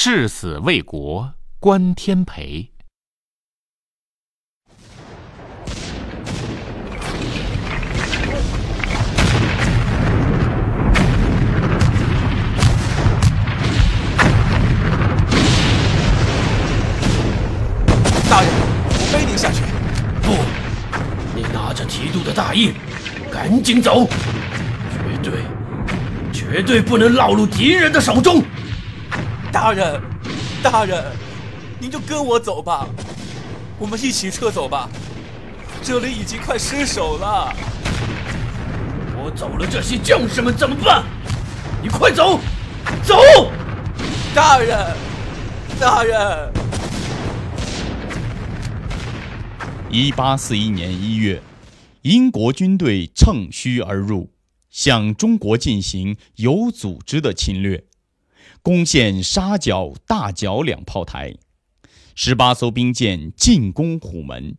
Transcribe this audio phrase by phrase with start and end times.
[0.00, 2.70] 誓死为国，关天培。
[18.30, 18.50] 大人，
[18.86, 19.62] 我背您下去。
[20.22, 20.30] 不，
[21.34, 22.72] 你拿着提督的大印，
[23.32, 24.08] 赶紧走，
[24.92, 25.42] 绝对，
[26.32, 28.44] 绝对不能落入敌人的手中。
[29.50, 30.00] 大人，
[30.62, 31.04] 大人，
[31.80, 32.86] 您就跟我走吧，
[33.78, 34.88] 我们一起撤走吧，
[35.82, 37.52] 这里已经快失守了。
[39.16, 41.02] 我走了，这些将士们怎么办？
[41.82, 42.38] 你快走，
[43.02, 43.50] 走！
[44.34, 44.94] 大人，
[45.80, 46.52] 大人。
[49.90, 51.42] 一八四一年一月，
[52.02, 54.30] 英国军队乘虚而入，
[54.68, 57.82] 向中国进行有组织的侵略，
[58.68, 61.36] 攻陷沙角、大角两炮台，
[62.14, 64.58] 十八艘兵舰进攻虎门。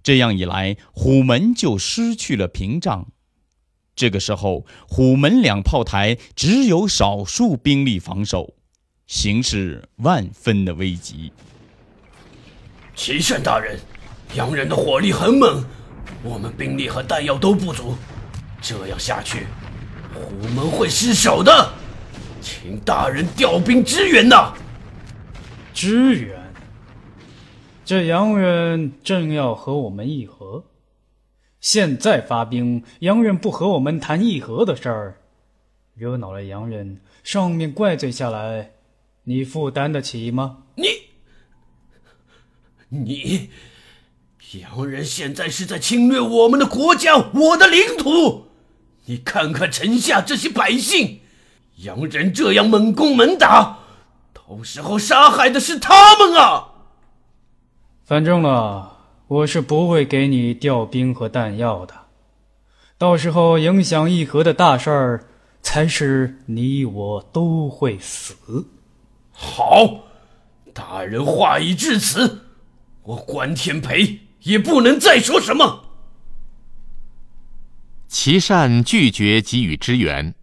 [0.00, 3.08] 这样一来，虎门就失去了屏障。
[3.96, 8.54] 这个时候，虎门两炮台只有少数兵力防守，
[9.08, 11.32] 形势万分的危急。
[12.94, 13.76] 齐善大人。
[14.36, 15.64] 洋人的火力很猛，
[16.22, 17.96] 我们兵力和弹药都不足，
[18.60, 19.48] 这样下去，
[20.14, 21.72] 虎门会失守的，
[22.42, 24.52] 请大人调兵支援呐！
[25.72, 26.38] 支援？
[27.84, 30.64] 这洋人正要和我们议和，
[31.60, 35.16] 现在发兵，洋人不和我们谈议和的事儿，
[35.94, 38.72] 惹恼了洋人，上面怪罪下来，
[39.24, 40.64] 你负担得起吗？
[40.74, 40.86] 你，
[42.88, 43.50] 你。
[44.60, 48.48] 洋人现在是在侵略我们的国家，我的领土。
[49.06, 51.21] 你看看城下这些百姓，
[51.82, 53.78] 洋人这样猛攻猛打，
[54.32, 56.68] 到时候杀害的是他们啊！
[58.04, 61.94] 反正啊，我是不会给你调兵和弹药的。
[62.98, 65.24] 到时候影响议和的大事儿，
[65.60, 68.34] 才是你我都会死。
[69.32, 70.04] 好，
[70.72, 72.46] 大人话已至此，
[73.02, 74.20] 我关天培。
[74.42, 75.84] 也不能再说什么。
[78.08, 80.34] 齐善拒绝给予支援，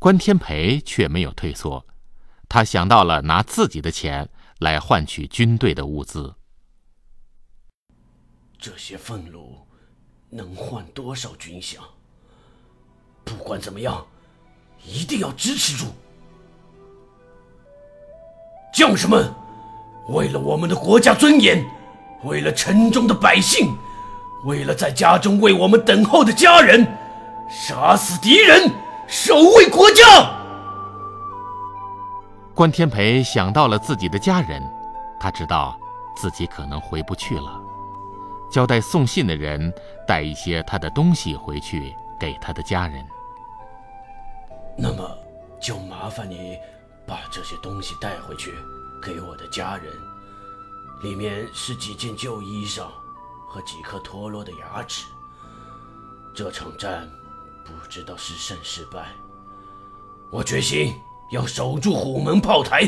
[0.00, 1.84] 关天培却没有退缩，
[2.48, 6.34] 他想到了拿自己的钱来换取军队的物资。
[8.58, 9.58] 这些俸禄
[10.30, 11.76] 能换多少军饷？
[13.24, 14.06] 不管怎么样，
[14.82, 15.92] 一定要支持住。
[18.72, 19.30] 将士们，
[20.08, 21.62] 为了我们的国家尊严。
[22.24, 23.76] 为了城中的百姓，
[24.46, 26.86] 为了在家中为我们等候的家人，
[27.50, 28.70] 杀死敌人，
[29.10, 30.04] 守卫国家。
[32.54, 34.62] 关天培想到了自己的家人，
[35.18, 35.76] 他知道
[36.16, 37.60] 自己可能回不去了，
[38.52, 39.72] 交代送信的人
[40.06, 43.04] 带一些他的东西回去给他的家人。
[44.78, 45.10] 那么，
[45.60, 46.56] 就麻烦你
[47.04, 48.54] 把这些东西带回去
[49.02, 49.92] 给我的家人。
[51.02, 52.84] 里面是几件旧衣裳
[53.48, 55.06] 和几颗脱落的牙齿。
[56.32, 57.08] 这场战
[57.64, 59.08] 不知道是胜是败，
[60.32, 60.94] 我决心
[61.32, 62.82] 要守住虎门炮台。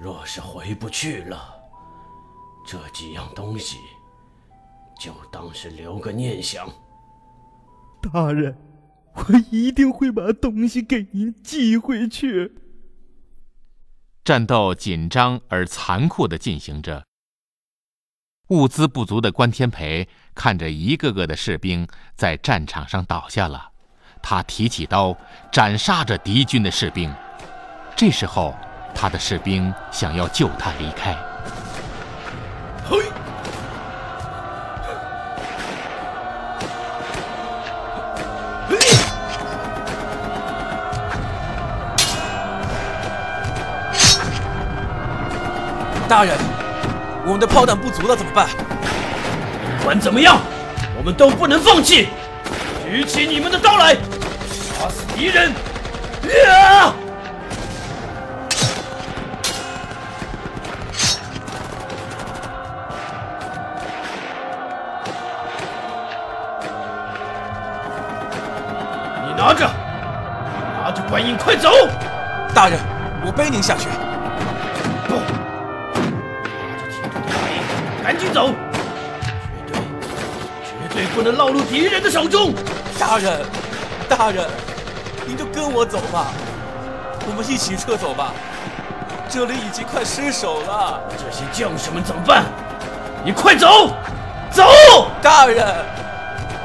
[0.00, 1.54] 若是回不去了，
[2.66, 3.78] 这几样东西
[4.98, 6.68] 就当是留个念想。
[8.02, 8.56] 大人，
[9.14, 12.52] 我一定会把东西给您寄回去。
[14.24, 17.04] 战斗紧张而残酷的进行着。
[18.48, 23.70] 物资不足的关天培看着一个个的士兵在战场上倒下了，
[24.22, 25.16] 他提起刀
[25.50, 27.12] 斩杀着敌军的士兵。
[27.96, 28.54] 这时候，
[28.94, 31.16] 他的士兵想要救他离开。
[32.86, 32.98] 嘿！
[46.06, 46.38] 大人，
[47.26, 48.46] 我们的炮弹不足了，怎么办？
[49.78, 50.38] 不管怎么样，
[50.96, 52.08] 我们都不能放弃！
[52.84, 55.50] 举起你们的刀来，杀死敌人！
[56.50, 56.94] 啊！
[69.26, 69.68] 你拿着，
[70.82, 71.70] 拿着观音，快走！
[72.54, 72.78] 大人，
[73.24, 73.88] 我背您下去。
[75.08, 75.43] 赶紧
[78.34, 78.50] 走！
[79.62, 79.72] 绝
[80.92, 82.52] 对，绝对不能落入敌人的手中！
[82.98, 83.40] 大人，
[84.08, 84.44] 大人，
[85.24, 86.32] 您就跟我走吧，
[87.28, 88.32] 我们一起撤走吧，
[89.28, 91.00] 这里已经快失守了。
[91.16, 92.44] 这些将士们怎么办？
[93.24, 93.94] 你快走，
[94.50, 94.64] 走！
[95.22, 95.72] 大人，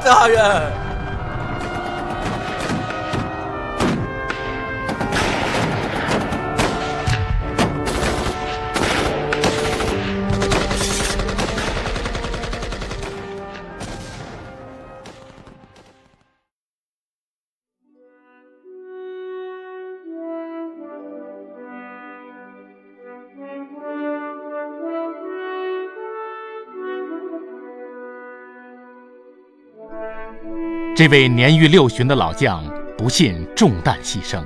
[0.04, 0.89] 大人。
[31.00, 32.62] 这位年逾六旬的老将
[32.94, 34.42] 不幸中弹牺牲，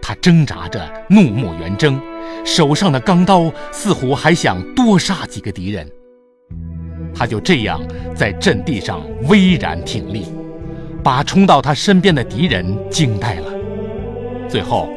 [0.00, 2.00] 他挣扎着怒目圆睁，
[2.46, 5.86] 手上的钢刀似乎还想多杀几个敌人。
[7.14, 7.78] 他就这样
[8.14, 10.24] 在阵地上巍然挺立，
[11.04, 13.52] 把冲到他身边的敌人惊呆了。
[14.48, 14.88] 最后，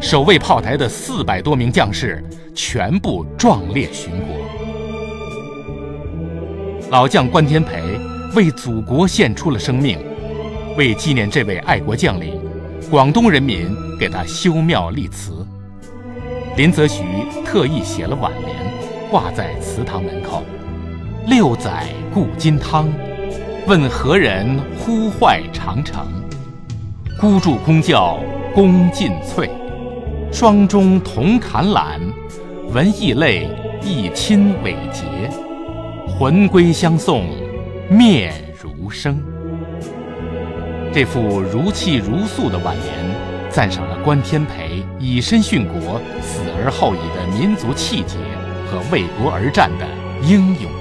[0.00, 2.20] 守卫炮台的四百多名将士
[2.56, 4.34] 全部壮烈殉国。
[6.90, 7.80] 老将关天培
[8.34, 9.96] 为祖国献出了生命。
[10.76, 12.40] 为纪念这位爱国将领，
[12.90, 13.68] 广东人民
[13.98, 15.46] 给他修庙立祠。
[16.56, 17.02] 林则徐
[17.44, 18.56] 特意写了挽联，
[19.10, 20.42] 挂在祠堂门口
[21.26, 22.92] ：“六载故金汤，
[23.68, 26.06] 问何人呼坏长城？
[27.20, 28.18] 孤注空教
[28.52, 29.48] 功尽瘁，
[30.32, 32.00] 双中同坎缆，
[32.72, 33.48] 闻义泪，
[33.80, 35.04] 一亲伟节，
[36.08, 37.26] 魂归相送，
[37.88, 39.22] 面如生。”
[40.94, 48.16] 这副如泣如诉的挽联，赞赏了关天培以身殉国、死而后已的民族气节
[48.70, 49.84] 和为国而战的
[50.22, 50.73] 英勇。